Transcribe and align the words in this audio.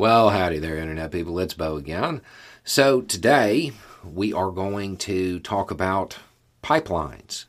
Well, 0.00 0.30
howdy 0.30 0.58
there, 0.60 0.78
Internet 0.78 1.12
people. 1.12 1.38
It's 1.38 1.52
Bo 1.52 1.76
again. 1.76 2.22
So 2.64 3.02
today 3.02 3.72
we 4.02 4.32
are 4.32 4.50
going 4.50 4.96
to 4.96 5.40
talk 5.40 5.70
about 5.70 6.16
pipelines 6.64 7.44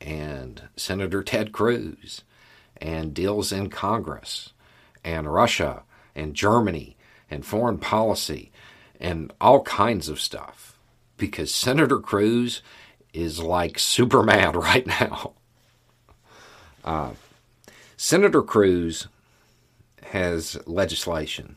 and 0.00 0.62
Senator 0.76 1.24
Ted 1.24 1.50
Cruz 1.50 2.22
and 2.80 3.12
deals 3.12 3.50
in 3.50 3.68
Congress 3.68 4.52
and 5.02 5.34
Russia 5.34 5.82
and 6.14 6.36
Germany 6.36 6.96
and 7.28 7.44
foreign 7.44 7.78
policy 7.78 8.52
and 9.00 9.32
all 9.40 9.62
kinds 9.64 10.08
of 10.08 10.20
stuff 10.20 10.78
because 11.16 11.52
Senator 11.52 11.98
Cruz 11.98 12.62
is 13.12 13.40
like 13.40 13.80
super 13.80 14.22
mad 14.22 14.54
right 14.56 14.86
now. 14.86 15.32
Uh, 16.84 17.10
Senator 17.96 18.42
Cruz 18.42 19.08
has 20.12 20.56
legislation 20.68 21.56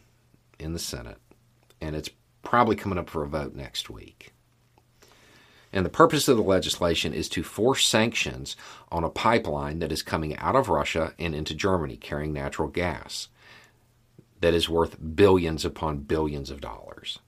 in 0.60 0.74
the 0.74 0.80
Senate, 0.80 1.18
and 1.82 1.96
it's 1.96 2.10
probably 2.44 2.76
coming 2.76 2.98
up 2.98 3.10
for 3.10 3.24
a 3.24 3.28
vote 3.28 3.56
next 3.56 3.90
week. 3.90 4.34
And 5.74 5.86
the 5.86 5.90
purpose 5.90 6.28
of 6.30 6.38
the 6.38 6.44
legislation 6.44 7.14
is 7.14 7.28
to 7.30 7.44
force 7.44 7.86
sanctions 7.86 8.56
on 8.92 9.04
a 9.04 9.10
pipeline 9.10 9.80
that 9.80 9.92
is 9.92 10.02
coming 10.02 10.38
out 10.38 10.56
of 10.56 10.70
Russia 10.70 11.14
and 11.20 11.36
into 11.36 11.54
Germany 11.54 11.98
carrying 11.98 12.32
natural 12.32 12.70
gas 12.70 13.28
that 14.40 14.54
is 14.54 14.70
worth 14.70 14.98
billions 15.16 15.66
upon 15.66 16.00
billions 16.00 16.50
of 16.50 16.62
dollars. 16.62 17.20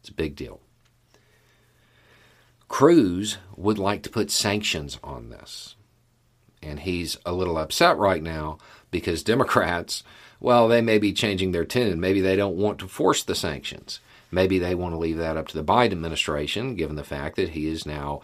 It's 0.00 0.08
a 0.08 0.14
big 0.14 0.34
deal. 0.34 0.60
Cruz 2.68 3.38
would 3.56 3.78
like 3.78 4.02
to 4.02 4.10
put 4.10 4.30
sanctions 4.30 4.98
on 5.04 5.30
this. 5.30 5.76
And 6.62 6.80
he's 6.80 7.18
a 7.24 7.32
little 7.32 7.58
upset 7.58 7.96
right 7.98 8.22
now 8.22 8.58
because 8.90 9.22
Democrats, 9.22 10.02
well, 10.40 10.68
they 10.68 10.80
may 10.80 10.98
be 10.98 11.12
changing 11.12 11.52
their 11.52 11.64
tune. 11.64 12.00
Maybe 12.00 12.20
they 12.20 12.36
don't 12.36 12.56
want 12.56 12.78
to 12.80 12.88
force 12.88 13.22
the 13.22 13.34
sanctions. 13.34 14.00
Maybe 14.30 14.58
they 14.58 14.74
want 14.74 14.94
to 14.94 14.98
leave 14.98 15.18
that 15.18 15.36
up 15.36 15.48
to 15.48 15.56
the 15.56 15.64
Biden 15.64 15.92
administration, 15.92 16.74
given 16.74 16.96
the 16.96 17.04
fact 17.04 17.36
that 17.36 17.50
he 17.50 17.68
is 17.68 17.86
now 17.86 18.20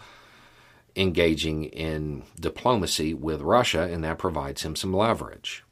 engaging 0.96 1.64
in 1.64 2.24
diplomacy 2.38 3.14
with 3.14 3.40
Russia, 3.40 3.82
and 3.82 4.02
that 4.02 4.18
provides 4.18 4.62
him 4.62 4.74
some 4.74 4.92
leverage. 4.92 5.64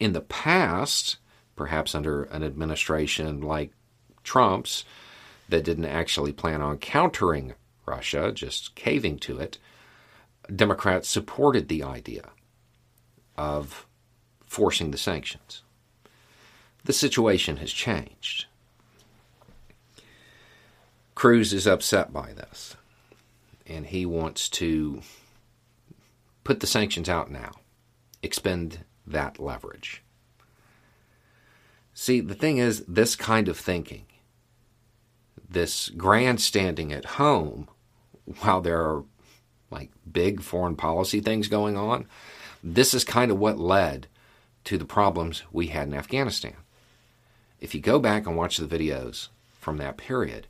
In 0.00 0.14
the 0.14 0.22
past, 0.22 1.18
perhaps 1.54 1.94
under 1.94 2.24
an 2.24 2.42
administration 2.42 3.40
like 3.42 3.72
Trump's 4.24 4.84
that 5.48 5.64
didn't 5.64 5.84
actually 5.84 6.32
plan 6.32 6.62
on 6.62 6.78
countering 6.78 7.54
Russia, 7.84 8.32
just 8.32 8.74
caving 8.74 9.18
to 9.18 9.38
it, 9.38 9.58
Democrats 10.54 11.08
supported 11.08 11.68
the 11.68 11.82
idea 11.82 12.30
of 13.36 13.86
forcing 14.52 14.90
the 14.90 14.98
sanctions. 14.98 15.62
The 16.84 16.92
situation 16.92 17.56
has 17.56 17.72
changed. 17.72 18.44
Cruz 21.14 21.54
is 21.54 21.66
upset 21.66 22.12
by 22.12 22.34
this, 22.34 22.76
and 23.66 23.86
he 23.86 24.04
wants 24.04 24.50
to 24.50 25.00
put 26.44 26.60
the 26.60 26.66
sanctions 26.66 27.08
out 27.08 27.30
now, 27.30 27.52
expend 28.22 28.84
that 29.06 29.38
leverage. 29.38 30.02
See, 31.94 32.20
the 32.20 32.34
thing 32.34 32.58
is, 32.58 32.84
this 32.86 33.16
kind 33.16 33.48
of 33.48 33.56
thinking, 33.56 34.04
this 35.48 35.88
grandstanding 35.88 36.92
at 36.92 37.16
home 37.16 37.68
while 38.40 38.60
there 38.60 38.82
are 38.82 39.04
like 39.70 39.90
big 40.12 40.42
foreign 40.42 40.76
policy 40.76 41.20
things 41.20 41.48
going 41.48 41.78
on, 41.78 42.06
this 42.62 42.92
is 42.92 43.02
kind 43.02 43.30
of 43.30 43.38
what 43.38 43.58
led 43.58 44.08
to 44.64 44.78
the 44.78 44.84
problems 44.84 45.42
we 45.52 45.68
had 45.68 45.88
in 45.88 45.94
Afghanistan. 45.94 46.56
If 47.60 47.74
you 47.74 47.80
go 47.80 47.98
back 47.98 48.26
and 48.26 48.36
watch 48.36 48.56
the 48.56 48.66
videos 48.66 49.28
from 49.60 49.76
that 49.78 49.96
period, 49.96 50.46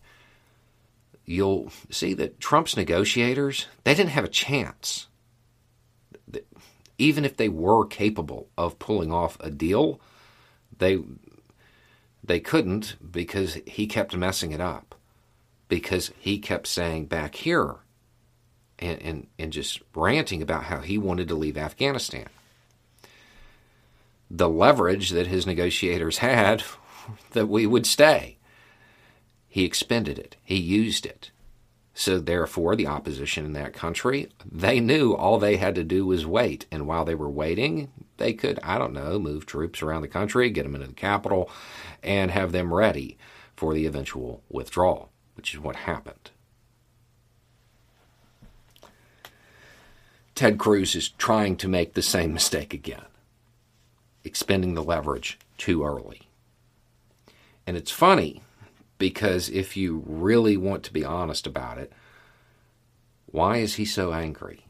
you'll 1.25 1.71
see 1.91 2.15
that 2.15 2.41
Trump's 2.41 2.77
negotiators, 2.77 3.67
they 3.84 3.95
didn't 3.95 4.11
have 4.11 4.25
a 4.25 4.28
chance. 4.28 5.09
Even 6.99 7.25
if 7.25 7.37
they 7.37 7.49
were 7.49 7.87
capable 7.87 8.49
of 8.56 8.78
pulling 8.78 9.12
off 9.12 9.37
a 9.41 9.51
deal, 9.51 10.01
they 10.78 11.01
they 12.25 12.41
couldn't 12.41 12.97
because 13.11 13.59
he 13.67 13.87
kept 13.87 14.17
messing 14.17 14.53
it 14.53 14.61
up. 14.61 14.95
Because 15.69 16.12
he 16.19 16.39
kept 16.39 16.67
saying 16.67 17.06
back 17.06 17.34
here 17.34 17.77
and, 18.78 19.01
and, 19.03 19.27
and 19.39 19.53
just 19.53 19.81
ranting 19.95 20.43
about 20.43 20.65
how 20.65 20.81
he 20.81 20.99
wanted 20.99 21.28
to 21.28 21.34
leave 21.34 21.56
Afghanistan. 21.56 22.28
The 24.34 24.48
leverage 24.48 25.10
that 25.10 25.26
his 25.26 25.47
negotiators 25.47 26.19
had 26.19 26.62
that 27.32 27.48
we 27.48 27.66
would 27.66 27.87
stay. 27.87 28.38
He 29.47 29.65
expended 29.65 30.19
it. 30.19 30.37
He 30.43 30.56
used 30.56 31.04
it. 31.04 31.31
So 31.94 32.19
therefore, 32.19 32.75
the 32.75 32.87
opposition 32.87 33.44
in 33.44 33.53
that 33.53 33.75
country, 33.75 34.31
they 34.50 34.81
knew 34.81 35.15
all 35.15 35.38
they 35.38 35.59
had 35.59 35.75
to 35.75 35.84
do 35.84 36.06
was 36.06 36.25
wait. 36.25 36.65
And 36.71 36.87
while 36.87 37.04
they 37.04 37.15
were 37.15 37.28
waiting, 37.28 37.92
they 38.16 38.32
could, 38.32 38.59
I 38.62 38.78
don't 38.78 38.94
know, 38.94 39.19
move 39.19 39.44
troops 39.44 39.82
around 39.82 40.00
the 40.00 40.09
country, 40.09 40.48
get 40.48 40.62
them 40.62 40.75
into 40.75 40.87
the 40.87 40.94
capital, 40.94 41.50
and 42.03 42.31
have 42.31 42.53
them 42.53 42.72
ready 42.72 43.19
for 43.54 43.75
the 43.75 43.84
eventual 43.84 44.42
withdrawal, 44.48 45.10
which 45.34 45.53
is 45.53 45.60
what 45.60 45.76
happened. 45.76 46.31
Ted 50.34 50.59
Cruz 50.59 50.94
is 50.94 51.10
trying 51.10 51.56
to 51.56 51.69
make 51.69 51.92
the 51.92 52.03
same 52.03 52.32
mistake 52.32 52.72
again, 52.72 53.04
expending 54.32 54.72
the 54.72 54.82
leverage 54.82 55.38
too 55.59 55.84
early. 55.84 56.22
And 57.66 57.76
it's 57.76 57.91
funny 57.91 58.41
because 58.97 59.50
if 59.50 59.76
you 59.76 60.03
really 60.06 60.56
want 60.56 60.84
to 60.84 60.93
be 60.93 61.04
honest 61.04 61.47
about 61.47 61.76
it, 61.76 61.93
why 63.26 63.59
is 63.59 63.75
he 63.75 63.84
so 63.84 64.15
angry? 64.15 64.65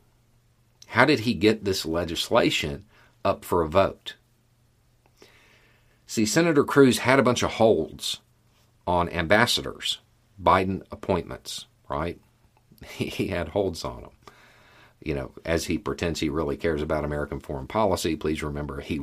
How 0.88 1.04
did 1.04 1.20
he 1.20 1.32
get 1.32 1.64
this 1.64 1.86
legislation 1.86 2.86
up 3.24 3.44
for 3.44 3.62
a 3.62 3.68
vote? 3.68 4.16
See, 6.08 6.26
Senator 6.26 6.64
Cruz 6.64 6.98
had 6.98 7.20
a 7.20 7.22
bunch 7.22 7.44
of 7.44 7.52
holds 7.52 8.18
on 8.84 9.08
ambassadors, 9.10 9.98
Biden 10.42 10.82
appointments, 10.90 11.66
right? 11.88 12.20
He 12.84 13.28
had 13.28 13.50
holds 13.50 13.84
on 13.84 14.02
them 14.02 14.10
you 15.04 15.14
know, 15.14 15.32
as 15.44 15.64
he 15.64 15.78
pretends 15.78 16.20
he 16.20 16.28
really 16.28 16.56
cares 16.56 16.82
about 16.82 17.04
American 17.04 17.40
foreign 17.40 17.66
policy, 17.66 18.16
please 18.16 18.42
remember 18.42 18.80
he 18.80 19.02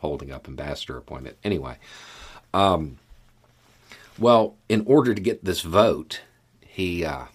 holding 0.00 0.32
up 0.32 0.48
ambassador 0.48 0.96
appointment. 0.96 1.36
Anyway, 1.44 1.76
um, 2.54 2.98
well, 4.18 4.56
in 4.68 4.82
order 4.86 5.14
to 5.14 5.20
get 5.20 5.44
this 5.44 5.60
vote, 5.60 6.22
he 6.60 7.04
uh, 7.04 7.26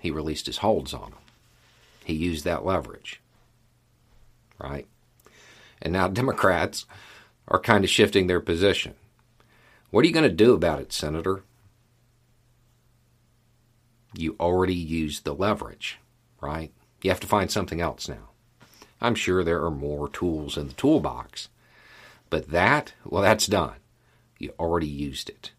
he 0.00 0.10
released 0.10 0.46
his 0.46 0.58
holds 0.58 0.92
on 0.92 1.10
them. 1.10 1.20
He 2.04 2.14
used 2.14 2.44
that 2.44 2.64
leverage, 2.64 3.20
right? 4.58 4.86
And 5.80 5.92
now 5.92 6.08
Democrats 6.08 6.86
are 7.46 7.60
kind 7.60 7.84
of 7.84 7.90
shifting 7.90 8.26
their 8.26 8.40
position. 8.40 8.94
What 9.90 10.04
are 10.04 10.08
you 10.08 10.14
going 10.14 10.28
to 10.28 10.44
do 10.44 10.52
about 10.54 10.80
it, 10.80 10.92
Senator? 10.92 11.42
You 14.14 14.36
already 14.40 14.74
used 14.74 15.24
the 15.24 15.34
leverage, 15.34 15.98
right? 16.40 16.72
You 17.02 17.10
have 17.10 17.20
to 17.20 17.26
find 17.26 17.50
something 17.50 17.80
else 17.80 18.08
now. 18.08 18.30
I'm 19.00 19.14
sure 19.14 19.44
there 19.44 19.64
are 19.64 19.70
more 19.70 20.08
tools 20.08 20.56
in 20.56 20.68
the 20.68 20.74
toolbox, 20.74 21.48
but 22.30 22.50
that, 22.50 22.94
well, 23.04 23.22
that's 23.22 23.46
done. 23.46 23.76
You 24.38 24.52
already 24.58 24.86
used 24.86 25.28
it. 25.28 25.52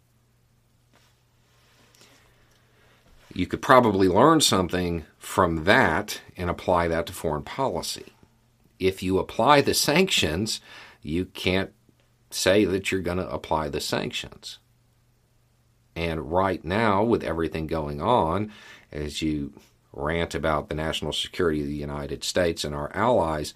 You 3.33 3.45
could 3.45 3.61
probably 3.61 4.07
learn 4.07 4.41
something 4.41 5.05
from 5.17 5.65
that 5.65 6.21
and 6.35 6.49
apply 6.49 6.87
that 6.87 7.05
to 7.07 7.13
foreign 7.13 7.43
policy. 7.43 8.13
If 8.79 9.03
you 9.03 9.19
apply 9.19 9.61
the 9.61 9.73
sanctions, 9.73 10.61
you 11.01 11.25
can't 11.25 11.71
say 12.31 12.65
that 12.65 12.91
you're 12.91 13.01
going 13.01 13.17
to 13.17 13.29
apply 13.29 13.69
the 13.69 13.81
sanctions. 13.81 14.59
And 15.95 16.31
right 16.31 16.63
now, 16.63 17.03
with 17.03 17.23
everything 17.23 17.67
going 17.67 18.01
on, 18.01 18.51
as 18.91 19.21
you 19.21 19.53
rant 19.91 20.33
about 20.33 20.69
the 20.69 20.75
national 20.75 21.13
security 21.13 21.61
of 21.61 21.67
the 21.67 21.73
United 21.73 22.23
States 22.23 22.63
and 22.63 22.73
our 22.73 22.91
allies, 22.95 23.53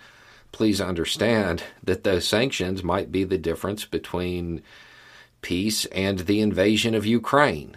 please 0.53 0.79
understand 0.79 1.63
that 1.83 2.05
those 2.05 2.25
sanctions 2.25 2.83
might 2.83 3.11
be 3.11 3.25
the 3.25 3.37
difference 3.37 3.83
between 3.83 4.61
peace 5.41 5.83
and 5.87 6.19
the 6.19 6.39
invasion 6.39 6.95
of 6.95 7.05
Ukraine. 7.05 7.75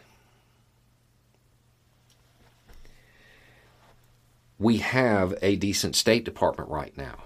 We 4.58 4.76
have 4.78 5.34
a 5.42 5.56
decent 5.56 5.96
State 5.96 6.24
Department 6.24 6.70
right 6.70 6.96
now. 6.96 7.24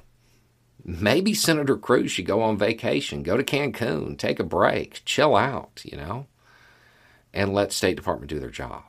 Maybe 0.84 1.34
Senator 1.34 1.76
Cruz 1.76 2.12
should 2.12 2.26
go 2.26 2.40
on 2.40 2.56
vacation, 2.56 3.22
go 3.22 3.36
to 3.36 3.44
Cancun, 3.44 4.16
take 4.16 4.40
a 4.40 4.44
break, 4.44 5.02
chill 5.04 5.36
out, 5.36 5.82
you 5.84 5.96
know, 5.96 6.26
and 7.34 7.52
let 7.52 7.72
State 7.72 7.96
Department 7.96 8.30
do 8.30 8.40
their 8.40 8.50
job. 8.50 8.84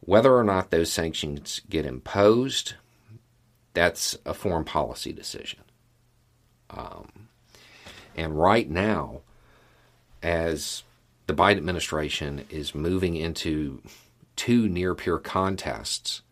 Whether 0.00 0.34
or 0.34 0.44
not 0.44 0.70
those 0.70 0.90
sanctions 0.90 1.60
get 1.68 1.84
imposed, 1.84 2.74
that's 3.72 4.16
a 4.24 4.34
foreign 4.34 4.64
policy 4.64 5.12
decision. 5.12 5.60
Um, 6.70 7.28
and 8.16 8.38
right 8.38 8.68
now, 8.68 9.20
as 10.22 10.82
the 11.26 11.34
Biden 11.34 11.58
administration 11.58 12.44
is 12.50 12.74
moving 12.74 13.16
into 13.16 13.82
two 14.36 14.68
near 14.68 14.94
peer 14.94 15.18
contests, 15.18 16.22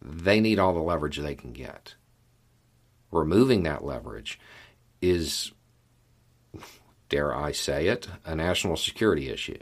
they 0.00 0.40
need 0.40 0.58
all 0.58 0.72
the 0.72 0.80
leverage 0.80 1.18
they 1.18 1.34
can 1.34 1.52
get. 1.52 1.94
Removing 3.10 3.64
that 3.64 3.84
leverage 3.84 4.38
is, 5.02 5.52
dare 7.08 7.34
I 7.34 7.52
say 7.52 7.88
it, 7.88 8.08
a 8.24 8.34
national 8.34 8.76
security 8.76 9.28
issue. 9.28 9.58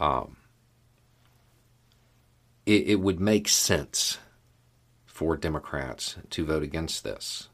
Um, 0.00 0.36
it, 2.66 2.88
it 2.88 3.00
would 3.00 3.20
make 3.20 3.48
sense 3.48 4.18
for 5.06 5.36
Democrats 5.36 6.16
to 6.30 6.44
vote 6.44 6.62
against 6.62 7.04
this 7.04 7.48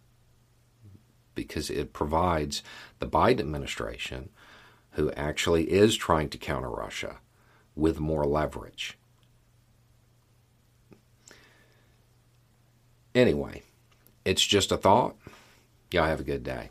because 1.34 1.70
it 1.70 1.92
provides 1.92 2.62
the 2.98 3.06
Biden 3.06 3.40
administration, 3.40 4.30
who 4.92 5.12
actually 5.12 5.70
is 5.70 5.94
trying 5.94 6.28
to 6.30 6.38
counter 6.38 6.70
Russia, 6.70 7.18
with 7.74 8.00
more 8.00 8.24
leverage. 8.24 8.96
Anyway, 13.14 13.62
it's 14.24 14.44
just 14.44 14.72
a 14.72 14.76
thought. 14.76 15.14
Y'all 15.90 16.06
have 16.06 16.20
a 16.20 16.24
good 16.24 16.42
day. 16.42 16.70